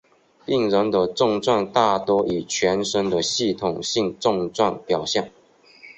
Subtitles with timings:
[0.47, 5.31] 病人的症状大多以全身的系统性症状表现。